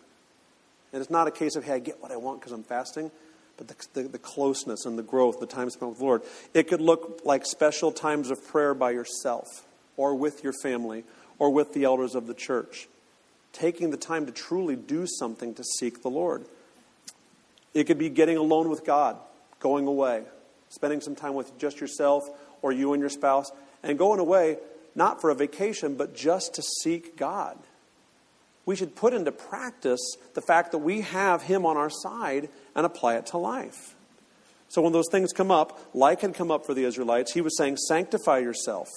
[0.91, 3.11] And it's not a case of, hey, I get what I want because I'm fasting,
[3.59, 6.23] but the, the, the, closeness and the growth, the time spent with the Lord.
[6.55, 9.67] It could look like special times of prayer by yourself
[9.99, 11.05] or with your family
[11.39, 12.89] or with the elders of the church.
[13.53, 16.47] Taking the time to truly do something to seek the Lord.
[17.79, 19.17] It could be getting alone with God,
[19.61, 20.25] going away,
[20.69, 22.29] spending some time with just yourself
[22.61, 24.59] or you and your spouse, and going away
[24.95, 27.57] not for a vacation, but just to seek God.
[28.67, 30.01] We should put into practice
[30.35, 33.95] the fact that we have Him on our side and apply it to life.
[34.69, 37.57] So when those things come up, like had come up for the Israelites, He was
[37.57, 38.89] saying, Sanctify yourself.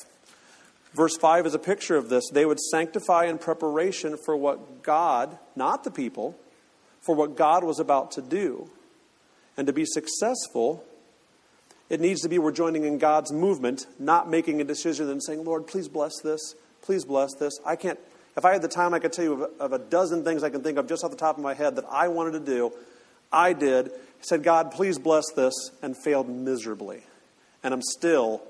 [0.93, 2.29] Verse 5 is a picture of this.
[2.33, 6.37] They would sanctify in preparation for what God, not the people,
[7.01, 8.69] for what God was about to do.
[9.57, 10.83] And to be successful,
[11.89, 15.43] it needs to be we're joining in God's movement, not making a decision and saying,
[15.43, 16.55] Lord, please bless this.
[16.81, 17.59] Please bless this.
[17.65, 17.99] I can't,
[18.37, 20.43] if I had the time, I could tell you of a, of a dozen things
[20.43, 22.39] I can think of just off the top of my head that I wanted to
[22.39, 22.71] do.
[23.31, 23.91] I did.
[24.21, 27.01] Said, God, please bless this, and failed miserably.
[27.63, 28.41] And I'm still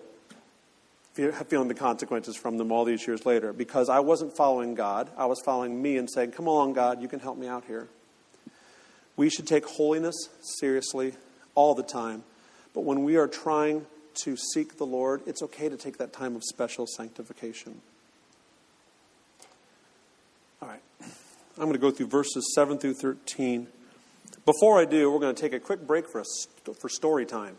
[1.13, 5.09] feeling the consequences from them all these years later because I wasn't following God.
[5.17, 7.87] I was following me and saying, Come along, God, you can help me out here.
[9.21, 11.13] We should take holiness seriously
[11.53, 12.23] all the time.
[12.73, 13.85] But when we are trying
[14.23, 17.81] to seek the Lord, it's okay to take that time of special sanctification.
[20.59, 20.81] All right.
[21.01, 23.67] I'm going to go through verses 7 through 13.
[24.43, 27.57] Before I do, we're going to take a quick break for, a, for story time,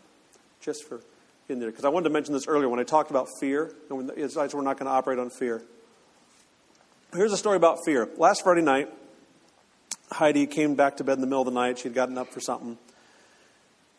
[0.59, 0.99] just for
[1.47, 1.71] in there.
[1.71, 4.61] Because I wanted to mention this earlier when I talked about fear, and when, we're
[4.63, 5.63] not going to operate on fear.
[7.13, 8.09] Here's a story about fear.
[8.17, 8.89] Last Friday night,
[10.11, 11.79] Heidi came back to bed in the middle of the night.
[11.79, 12.77] She'd gotten up for something.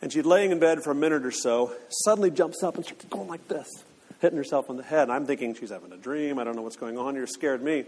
[0.01, 3.05] And she's laying in bed for a minute or so, suddenly jumps up and starts
[3.07, 3.69] going like this,
[4.21, 5.05] hitting herself on the head.
[5.05, 6.39] And I'm thinking she's having a dream.
[6.39, 7.15] I don't know what's going on.
[7.15, 7.85] You're scared me.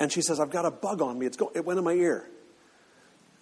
[0.00, 1.26] And she says, I've got a bug on me.
[1.26, 2.26] It's go- it went in my ear.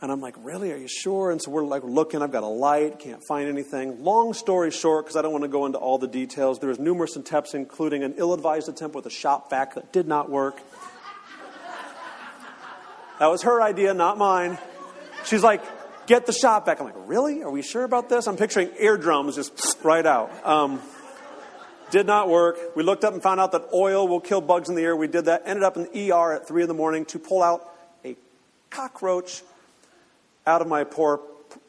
[0.01, 0.71] And I'm like, really?
[0.73, 1.31] Are you sure?
[1.31, 2.23] And so we're like looking.
[2.23, 4.05] I've got a light, can't find anything.
[4.05, 6.79] Long story short, because I don't want to go into all the details, there was
[6.79, 10.61] numerous attempts, including an ill-advised attempt with a shop vac that did not work.
[13.19, 14.59] That was her idea, not mine.
[15.25, 15.63] She's like,
[16.07, 16.81] get the shop vac.
[16.81, 17.43] I'm like, really?
[17.43, 18.27] Are we sure about this?
[18.27, 20.31] I'm picturing eardrums just right out.
[20.47, 20.81] Um,
[21.91, 22.59] did not work.
[22.77, 24.95] We looked up and found out that oil will kill bugs in the ear.
[24.95, 25.43] We did that.
[25.47, 27.69] Ended up in the ER at 3 in the morning to pull out
[28.05, 28.17] a
[28.71, 29.43] cockroach
[30.47, 31.19] out of my poor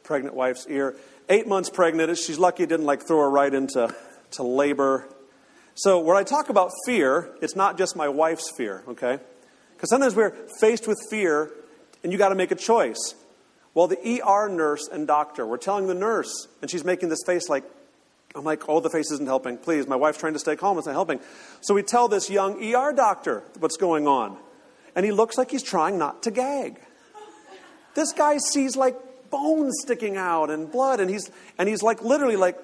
[0.04, 0.94] pregnant wife's ear.
[1.28, 2.16] Eight months pregnant.
[2.18, 3.94] She's lucky it didn't like throw her right into
[4.32, 5.08] to labor.
[5.74, 9.18] So when I talk about fear, it's not just my wife's fear, okay?
[9.80, 11.50] Because sometimes we're faced with fear
[12.04, 13.14] and you got to make a choice.
[13.72, 17.48] Well, the ER nurse and doctor were telling the nurse, and she's making this face
[17.48, 17.64] like,
[18.34, 19.56] I'm like, oh, the face isn't helping.
[19.56, 20.76] Please, my wife's trying to stay calm.
[20.76, 21.18] It's not helping.
[21.62, 24.36] So we tell this young ER doctor what's going on.
[24.94, 26.78] And he looks like he's trying not to gag.
[27.94, 28.96] This guy sees like
[29.30, 32.58] bones sticking out and blood, and he's, and he's like literally like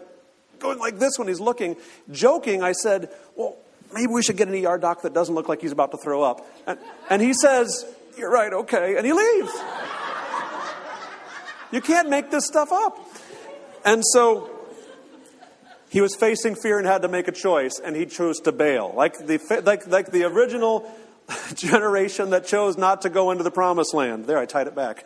[0.58, 1.76] going like this when he's looking.
[2.10, 3.56] Joking, I said, well,
[3.92, 6.22] maybe we should get an ER doc that doesn't look like he's about to throw
[6.22, 6.46] up.
[6.66, 6.78] And,
[7.10, 7.84] and he says,
[8.16, 8.96] you're right, okay.
[8.96, 9.52] And he leaves.
[11.72, 12.98] You can't make this stuff up.
[13.84, 14.50] And so
[15.88, 18.92] he was facing fear and had to make a choice, and he chose to bail.
[18.94, 20.90] Like the, like, like the original
[21.54, 24.26] generation that chose not to go into the promised land.
[24.26, 25.04] There, I tied it back.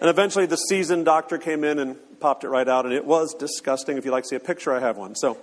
[0.00, 3.34] And eventually the seasoned doctor came in and popped it right out, and it was
[3.34, 3.96] disgusting.
[3.96, 5.14] If you'd like to see a picture, I have one.
[5.14, 5.38] So,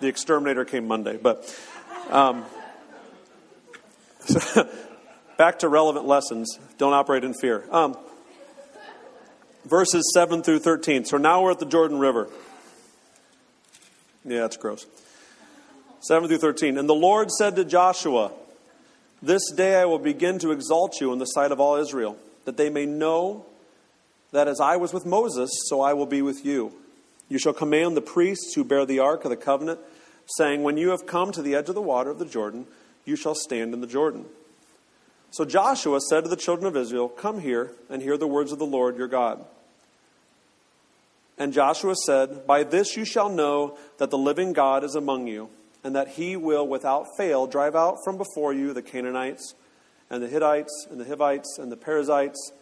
[0.00, 1.16] the exterminator came Monday.
[1.16, 1.54] But
[2.10, 2.44] um,
[5.36, 6.58] back to relevant lessons.
[6.78, 7.64] Don't operate in fear.
[7.70, 7.96] Um,
[9.64, 11.04] verses 7 through 13.
[11.04, 12.28] So now we're at the Jordan River.
[14.24, 14.86] Yeah, that's gross.
[16.00, 16.78] 7 through 13.
[16.78, 18.32] And the Lord said to Joshua,
[19.22, 22.56] This day I will begin to exalt you in the sight of all Israel, that
[22.56, 23.46] they may know
[24.32, 26.72] that as I was with Moses, so I will be with you.
[27.28, 29.80] You shall command the priests who bear the ark of the covenant,
[30.36, 32.66] saying, When you have come to the edge of the water of the Jordan,
[33.04, 34.26] you shall stand in the Jordan.
[35.30, 38.58] So Joshua said to the children of Israel, Come here and hear the words of
[38.58, 39.44] the Lord your God.
[41.36, 45.50] And Joshua said, By this you shall know that the living God is among you,
[45.84, 49.54] and that he will without fail drive out from before you the Canaanites,
[50.10, 52.52] and the Hittites, and the Hivites, and the Perizzites,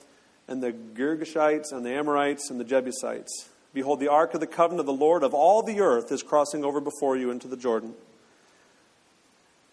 [0.49, 3.49] and the Girgashites, and the Amorites, and the Jebusites.
[3.77, 6.65] Behold, the ark of the covenant of the Lord of all the earth is crossing
[6.65, 7.93] over before you into the Jordan.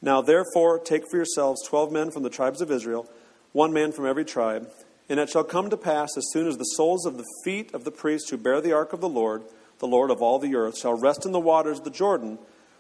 [0.02, 3.10] Now, therefore, take for yourselves twelve men from the tribes of Israel,
[3.54, 4.70] one man from every tribe.
[5.08, 7.86] And it shall come to pass, as soon as the soles of the feet of
[7.86, 9.44] the priests who bear the ark of the Lord,
[9.80, 12.40] the Lord of all the earth, shall rest in the waters of the Jordan,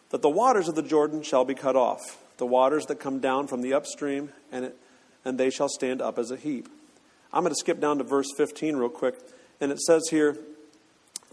[0.09, 2.01] that the waters of the Jordan shall be cut off,
[2.35, 4.77] the waters that come down from the upstream, and, it,
[5.23, 6.67] and they shall stand up as a heap.
[7.31, 9.15] I'm going to skip down to verse 15 real quick.
[9.61, 10.37] And it says here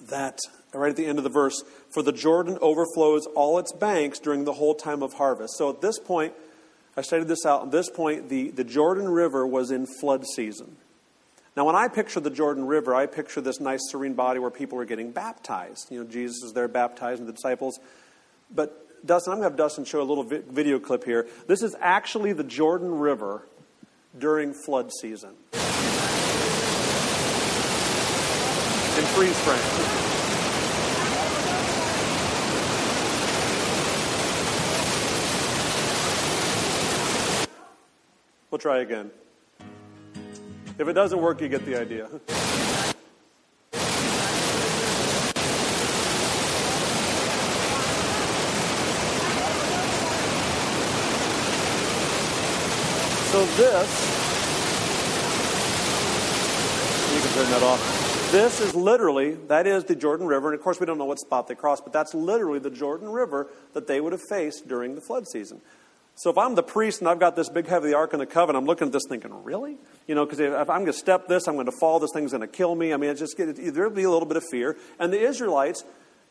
[0.09, 0.39] that
[0.73, 4.45] right at the end of the verse, for the Jordan overflows all its banks during
[4.45, 5.57] the whole time of harvest.
[5.59, 6.33] So at this point,
[6.97, 7.65] I studied this out.
[7.65, 10.77] At this point, the, the Jordan River was in flood season.
[11.57, 14.79] Now, when I picture the Jordan River, I picture this nice, serene body where people
[14.79, 15.91] are getting baptized.
[15.91, 17.81] You know, Jesus is there baptizing the disciples.
[18.55, 21.27] But, Dustin, I'm going to have Dustin show a little vi- video clip here.
[21.49, 23.43] This is actually the Jordan River
[24.17, 25.35] during flood season.
[29.01, 29.59] In freeze frame.
[38.51, 39.11] We'll try again.
[40.79, 42.09] If it doesn't work, you get the idea.
[53.31, 53.91] So this,
[57.15, 58.10] you can turn that off.
[58.31, 61.19] This is literally, that is the Jordan River, and of course we don't know what
[61.19, 64.95] spot they crossed, but that's literally the Jordan River that they would have faced during
[64.95, 65.61] the flood season.
[66.15, 68.63] So if I'm the priest and I've got this big heavy Ark of the Covenant,
[68.63, 69.79] I'm looking at this thinking, really?
[70.07, 72.31] You know, because if I'm going to step this, I'm going to fall, this thing's
[72.31, 72.93] going to kill me.
[72.93, 74.77] I mean, it's just, there'll be a little bit of fear.
[75.01, 75.83] And the Israelites,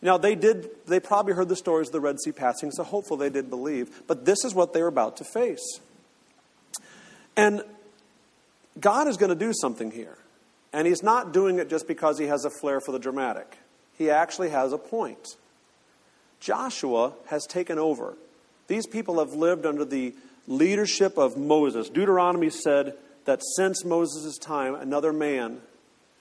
[0.01, 3.27] now they did, they probably heard the stories of the Red Sea passing, so hopefully
[3.27, 4.03] they did believe.
[4.07, 5.81] But this is what they were about to face.
[7.35, 7.61] And
[8.79, 10.18] God is going to do something here.
[10.71, 13.57] And He's not doing it just because He has a flair for the dramatic.
[13.97, 15.35] He actually has a point.
[16.39, 18.15] Joshua has taken over.
[18.67, 20.13] These people have lived under the
[20.47, 21.89] leadership of Moses.
[21.89, 25.59] Deuteronomy said that since Moses' time, another man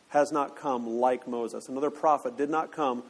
[0.08, 1.68] has not come like Moses.
[1.68, 3.02] Another prophet did not come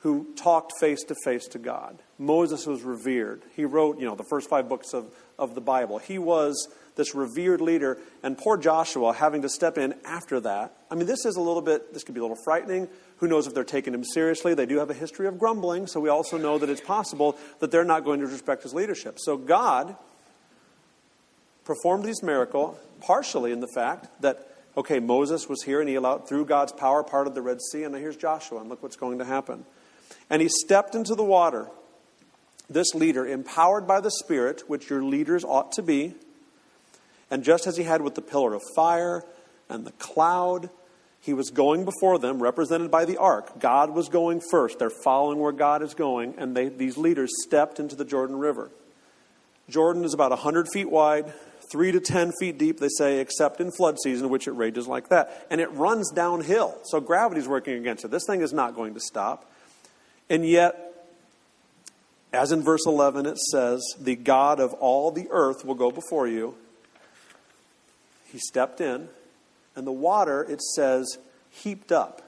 [0.00, 1.98] who talked face to face to God.
[2.18, 3.42] Moses was revered.
[3.54, 5.06] He wrote, you know, the first five books of,
[5.38, 5.98] of the Bible.
[5.98, 10.74] He was this revered leader, and poor Joshua having to step in after that.
[10.90, 12.88] I mean, this is a little bit, this could be a little frightening.
[13.18, 14.54] Who knows if they're taking him seriously?
[14.54, 17.70] They do have a history of grumbling, so we also know that it's possible that
[17.70, 19.18] they're not going to respect his leadership.
[19.20, 19.96] So God
[21.64, 26.28] performed this miracle partially in the fact that, okay, Moses was here and he allowed,
[26.28, 28.96] through God's power, part of the Red Sea, and now here's Joshua, and look what's
[28.96, 29.66] going to happen.
[30.30, 31.68] And he stepped into the water.
[32.68, 36.14] This leader, empowered by the Spirit, which your leaders ought to be,
[37.30, 39.24] and just as he had with the pillar of fire
[39.68, 40.70] and the cloud,
[41.20, 43.58] he was going before them, represented by the ark.
[43.58, 44.78] God was going first.
[44.78, 48.70] They're following where God is going, and they, these leaders stepped into the Jordan River.
[49.68, 51.32] Jordan is about 100 feet wide,
[51.72, 55.08] 3 to 10 feet deep, they say, except in flood season, which it rages like
[55.08, 55.46] that.
[55.50, 58.12] And it runs downhill, so gravity's working against it.
[58.12, 59.50] This thing is not going to stop.
[60.30, 60.86] And yet,
[62.32, 66.28] as in verse 11 it says, the God of all the earth will go before
[66.28, 66.54] you.
[68.36, 69.08] He stepped in
[69.74, 71.16] and the water, it says,
[71.48, 72.20] heaped up.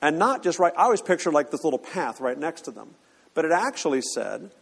[0.00, 2.94] And not just right, I always picture like this little path right next to them.
[3.34, 4.52] But it actually said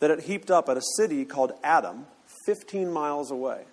[0.00, 2.06] that it heaped up at a city called Adam,
[2.46, 3.64] 15 miles away.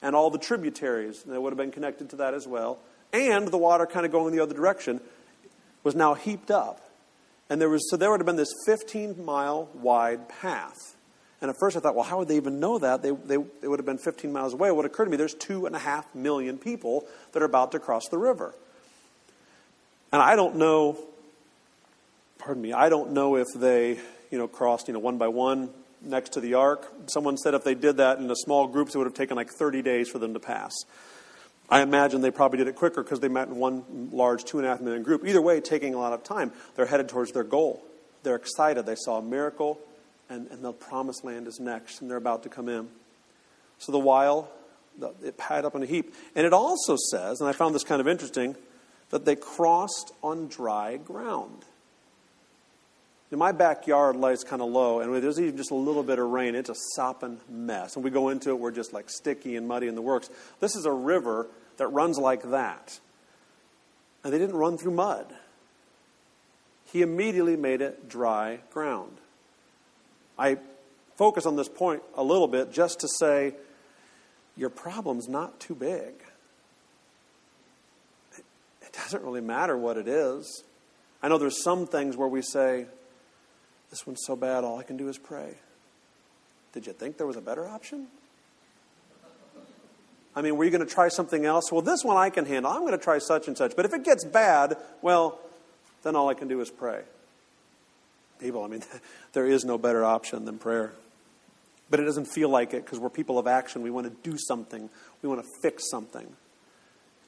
[0.00, 2.78] And all the tributaries that would have been connected to that as well,
[3.12, 4.98] and the water kind of going the other direction,
[5.84, 6.80] was now heaped up.
[7.50, 10.96] And there was, so there would have been this 15 mile wide path.
[11.42, 13.02] And at first I thought, well, how would they even know that?
[13.02, 14.70] They, they, they would have been 15 miles away.
[14.70, 17.80] What occurred to me, there's two and a half million people that are about to
[17.80, 18.54] cross the river.
[20.12, 20.96] And I don't know,
[22.38, 23.98] pardon me, I don't know if they,
[24.30, 26.86] you know, crossed, you know, one by one next to the ark.
[27.06, 29.50] Someone said if they did that in a small groups, it would have taken like
[29.50, 30.72] 30 days for them to pass.
[31.68, 34.66] I imagine they probably did it quicker because they met in one large two and
[34.66, 35.26] a half million group.
[35.26, 36.52] Either way, taking a lot of time.
[36.76, 37.82] They're headed towards their goal.
[38.22, 38.86] They're excited.
[38.86, 39.80] They saw a miracle
[40.32, 42.88] and, and the promised land is next, and they're about to come in.
[43.78, 44.50] So the while,
[45.22, 46.14] it piled up in a heap.
[46.34, 48.56] And it also says, and I found this kind of interesting,
[49.10, 51.64] that they crossed on dry ground.
[53.30, 56.28] In my backyard lies kind of low, and there's even just a little bit of
[56.28, 56.54] rain.
[56.54, 57.96] It's a sopping mess.
[57.96, 60.30] And we go into it, we're just like sticky and muddy in the works.
[60.60, 62.98] This is a river that runs like that.
[64.24, 65.26] And they didn't run through mud.
[66.92, 69.16] He immediately made it dry ground.
[70.42, 70.56] I
[71.16, 73.54] focus on this point a little bit just to say
[74.56, 76.14] your problem's not too big.
[78.82, 80.64] It doesn't really matter what it is.
[81.22, 82.86] I know there's some things where we say,
[83.90, 85.54] This one's so bad, all I can do is pray.
[86.72, 88.08] Did you think there was a better option?
[90.34, 91.70] I mean, were you going to try something else?
[91.70, 92.72] Well, this one I can handle.
[92.72, 93.76] I'm going to try such and such.
[93.76, 95.38] But if it gets bad, well,
[96.02, 97.02] then all I can do is pray.
[98.42, 98.82] I mean,
[99.32, 100.92] there is no better option than prayer.
[101.90, 103.82] But it doesn't feel like it because we're people of action.
[103.82, 104.88] We want to do something,
[105.22, 106.26] we want to fix something.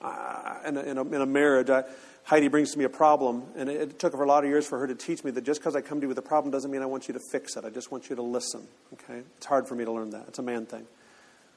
[0.01, 1.85] Uh, in, a, in, a, in, a, marriage, I,
[2.25, 4.67] Heidi brings to me a problem, and it, it, took her a lot of years
[4.67, 6.51] for her to teach me that just because I come to you with a problem
[6.51, 7.65] doesn't mean I want you to fix it.
[7.65, 8.67] I just want you to listen.
[8.93, 9.23] Okay?
[9.39, 10.27] It's hard for me to learn that.
[10.29, 10.85] It's a man thing.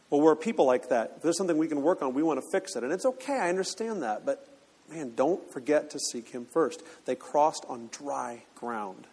[0.09, 1.13] Well, we're people like that.
[1.17, 2.83] If there's something we can work on, we want to fix it.
[2.83, 4.25] And it's okay, I understand that.
[4.25, 4.47] But
[4.89, 6.83] man, don't forget to seek Him first.
[7.05, 9.07] They crossed on dry ground.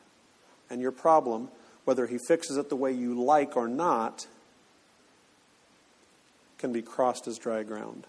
[0.75, 1.51] And your problem,
[1.85, 4.27] whether He fixes it the way you like or not,
[6.59, 8.09] can be crossed as dry ground.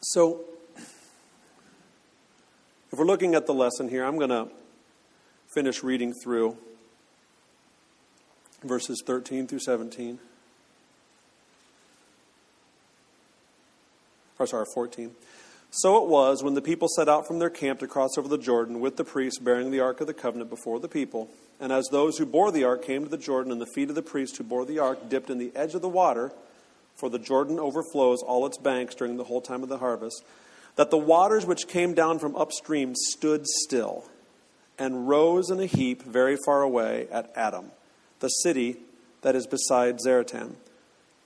[0.00, 0.44] So,
[2.92, 4.46] if we're looking at the lesson here, I'm going to
[5.52, 6.56] finish reading through
[8.62, 10.20] verses 13 through 17.
[14.38, 15.10] Or, sorry, 14.
[15.70, 18.38] So it was when the people set out from their camp to cross over the
[18.38, 21.30] Jordan with the priests bearing the Ark of the Covenant before the people.
[21.60, 23.94] And as those who bore the ark came to the Jordan, and the feet of
[23.94, 26.32] the priests who bore the ark dipped in the edge of the water,
[26.96, 30.24] for the Jordan overflows all its banks during the whole time of the harvest,
[30.76, 34.04] that the waters which came down from upstream stood still
[34.78, 37.70] and rose in a heap very far away at Adam
[38.20, 38.76] the city
[39.22, 40.54] that is beside Zaretan.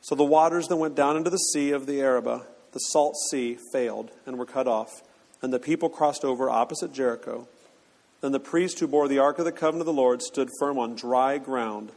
[0.01, 2.43] So the waters that went down into the sea of the Arabah,
[2.75, 5.03] the salt sea, failed and were cut off,
[5.41, 7.49] and the people crossed over opposite Jericho.
[8.21, 10.79] Then the priest who bore the ark of the covenant of the Lord stood firm
[10.79, 11.93] on dry ground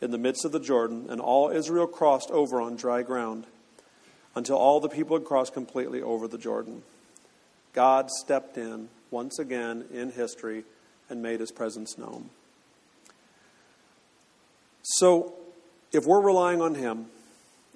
[0.00, 3.46] in the midst of the Jordan, and all Israel crossed over on dry ground
[4.34, 6.82] until all the people had crossed completely over the Jordan.
[7.72, 10.64] God stepped in once again in history
[11.08, 12.30] and made his presence known.
[14.82, 15.34] So,
[15.92, 17.06] if we're relying on Him,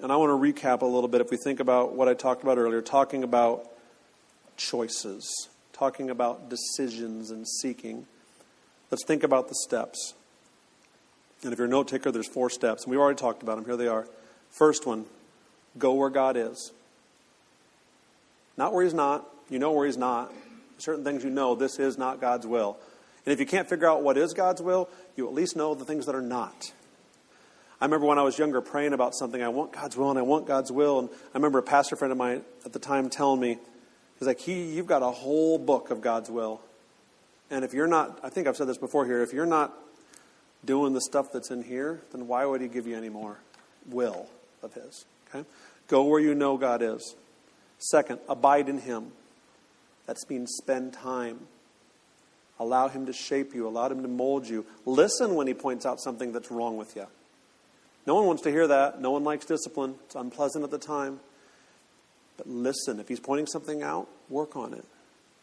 [0.01, 2.43] and I want to recap a little bit if we think about what I talked
[2.43, 3.69] about earlier, talking about
[4.57, 8.05] choices, talking about decisions and seeking.
[8.91, 10.13] Let's think about the steps.
[11.43, 13.65] And if you're a note taker, there's four steps, and we've already talked about them.
[13.65, 14.07] Here they are.
[14.51, 15.05] First one
[15.77, 16.71] go where God is.
[18.57, 19.27] Not where He's not.
[19.49, 20.31] You know where He's not.
[20.77, 22.77] Certain things you know this is not God's will.
[23.25, 25.85] And if you can't figure out what is God's will, you at least know the
[25.85, 26.71] things that are not.
[27.85, 30.23] I remember when I was younger praying about something, I want God's will and I
[30.23, 30.97] want God's will.
[30.97, 33.59] And I remember a pastor friend of mine at the time telling me,
[34.17, 36.61] he's like, he, you've got a whole book of God's will.
[37.51, 39.71] And if you're not, I think I've said this before here, if you're not
[40.65, 43.37] doing the stuff that's in here, then why would he give you any more
[43.87, 44.29] will
[44.63, 45.05] of his?
[45.29, 45.47] Okay?
[45.87, 47.13] Go where you know God is.
[47.77, 49.11] Second, abide in him.
[50.07, 51.41] That means spend time.
[52.59, 54.65] Allow him to shape you, allow him to mold you.
[54.87, 57.05] Listen when he points out something that's wrong with you.
[58.05, 59.01] No one wants to hear that.
[59.01, 59.95] No one likes discipline.
[60.05, 61.19] It's unpleasant at the time.
[62.37, 64.85] But listen, if he's pointing something out, work on it.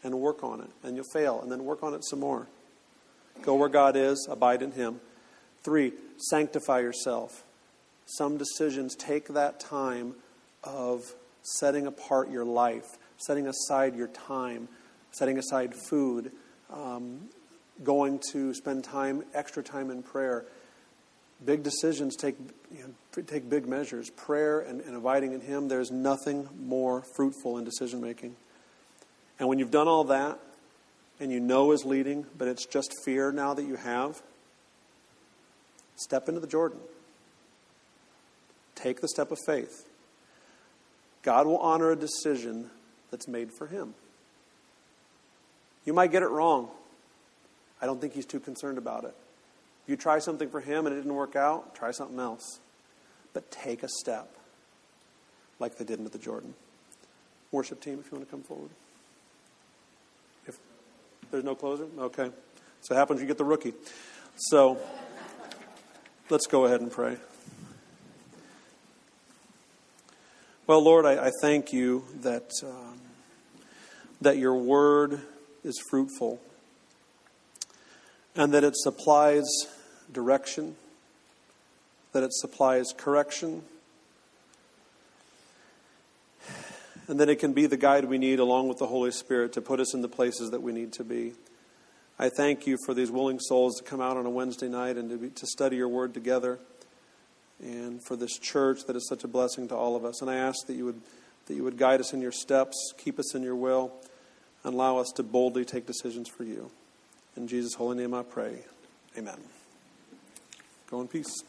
[0.03, 0.69] And work on it.
[0.83, 1.41] And you'll fail.
[1.41, 2.47] And then work on it some more.
[3.41, 4.99] Go where God is, abide in him.
[5.63, 7.43] Three, sanctify yourself.
[8.05, 10.15] Some decisions take that time
[10.63, 14.67] of setting apart your life, setting aside your time,
[15.11, 16.31] setting aside food,
[16.71, 17.29] um,
[17.83, 20.45] going to spend time, extra time in prayer.
[21.45, 22.35] Big decisions take,
[22.71, 24.09] you know, take big measures.
[24.09, 28.35] Prayer and, and abiding in Him, there's nothing more fruitful in decision making.
[29.39, 30.39] And when you've done all that,
[31.19, 34.21] and you know is leading, but it's just fear now that you have,
[35.95, 36.79] step into the Jordan.
[38.75, 39.87] Take the step of faith.
[41.21, 42.69] God will honor a decision
[43.11, 43.93] that's made for Him.
[45.85, 46.69] You might get it wrong.
[47.81, 49.15] I don't think He's too concerned about it.
[49.83, 52.59] If you try something for Him and it didn't work out, try something else.
[53.33, 54.29] But take a step
[55.59, 56.53] like they did into the Jordan.
[57.51, 58.69] Worship team, if you want to come forward.
[60.47, 60.57] If
[61.31, 62.31] there's no closer, okay.
[62.81, 63.73] So it happens you get the rookie.
[64.37, 64.77] So
[66.29, 67.17] let's go ahead and pray.
[70.65, 72.99] Well, Lord, I, I thank you that, um,
[74.21, 75.19] that your word
[75.65, 76.39] is fruitful
[78.35, 79.43] and that it supplies
[80.11, 80.75] direction,
[82.13, 83.63] that it supplies correction,
[87.07, 89.61] and then it can be the guide we need along with the Holy Spirit to
[89.61, 91.33] put us in the places that we need to be.
[92.17, 95.09] I thank you for these willing souls to come out on a Wednesday night and
[95.09, 96.59] to, be, to study your word together,
[97.61, 100.21] and for this church that is such a blessing to all of us.
[100.21, 101.01] And I ask that you would,
[101.47, 103.91] that you would guide us in your steps, keep us in your will,
[104.63, 106.71] and allow us to boldly take decisions for you.
[107.35, 108.59] In Jesus' holy name I pray.
[109.17, 109.39] Amen.
[110.89, 111.43] Go in peace.